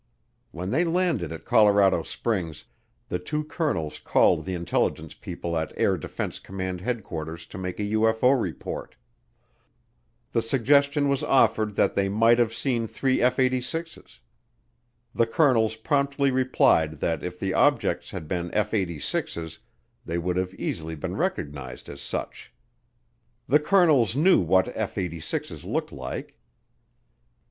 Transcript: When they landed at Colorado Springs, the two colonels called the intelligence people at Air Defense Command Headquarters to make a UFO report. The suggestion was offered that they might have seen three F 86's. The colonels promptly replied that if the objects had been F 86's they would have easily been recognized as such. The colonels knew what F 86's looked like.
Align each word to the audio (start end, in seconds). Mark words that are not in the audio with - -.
When 0.49 0.71
they 0.71 0.83
landed 0.83 1.31
at 1.31 1.45
Colorado 1.45 2.01
Springs, 2.01 2.65
the 3.09 3.19
two 3.19 3.43
colonels 3.43 3.99
called 3.99 4.45
the 4.45 4.55
intelligence 4.55 5.13
people 5.13 5.55
at 5.55 5.73
Air 5.77 5.95
Defense 5.95 6.39
Command 6.39 6.81
Headquarters 6.81 7.45
to 7.45 7.59
make 7.59 7.79
a 7.79 7.83
UFO 7.83 8.41
report. 8.41 8.95
The 10.31 10.41
suggestion 10.41 11.07
was 11.07 11.21
offered 11.21 11.75
that 11.75 11.93
they 11.93 12.09
might 12.09 12.39
have 12.39 12.51
seen 12.51 12.87
three 12.87 13.21
F 13.21 13.37
86's. 13.37 14.21
The 15.13 15.27
colonels 15.27 15.75
promptly 15.75 16.31
replied 16.31 16.93
that 17.01 17.21
if 17.23 17.37
the 17.39 17.53
objects 17.53 18.09
had 18.09 18.27
been 18.27 18.51
F 18.55 18.71
86's 18.71 19.59
they 20.03 20.17
would 20.17 20.35
have 20.35 20.55
easily 20.55 20.95
been 20.95 21.15
recognized 21.15 21.87
as 21.87 22.01
such. 22.01 22.51
The 23.47 23.59
colonels 23.59 24.15
knew 24.15 24.39
what 24.39 24.75
F 24.75 24.95
86's 24.95 25.63
looked 25.63 25.91
like. 25.91 26.39